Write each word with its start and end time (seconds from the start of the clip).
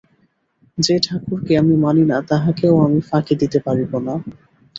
যে-ঠাকুরকে 0.77 1.53
আমি 1.57 1.75
মানি 1.77 2.03
না 2.05 2.17
তাহাকেও 2.29 2.75
আমি 2.85 2.99
ফাঁকি 3.01 3.33
দিতে 3.41 3.59
পারিব 3.65 3.91
না। 3.99 4.13